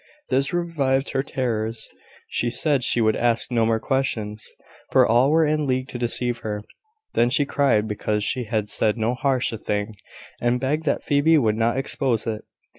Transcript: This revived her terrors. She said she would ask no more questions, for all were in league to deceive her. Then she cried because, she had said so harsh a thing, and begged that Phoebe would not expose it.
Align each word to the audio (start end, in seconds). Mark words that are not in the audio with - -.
This 0.29 0.51
revived 0.51 1.11
her 1.11 1.21
terrors. 1.21 1.87
She 2.27 2.49
said 2.49 2.83
she 2.83 3.01
would 3.01 3.15
ask 3.15 3.51
no 3.51 3.67
more 3.67 3.79
questions, 3.79 4.55
for 4.89 5.05
all 5.05 5.29
were 5.29 5.45
in 5.45 5.67
league 5.67 5.89
to 5.89 5.99
deceive 5.99 6.39
her. 6.39 6.61
Then 7.13 7.29
she 7.29 7.45
cried 7.45 7.87
because, 7.87 8.23
she 8.23 8.45
had 8.45 8.67
said 8.67 8.95
so 8.99 9.13
harsh 9.13 9.53
a 9.53 9.59
thing, 9.59 9.93
and 10.41 10.59
begged 10.59 10.85
that 10.85 11.03
Phoebe 11.03 11.37
would 11.37 11.55
not 11.55 11.77
expose 11.77 12.25
it. 12.25 12.43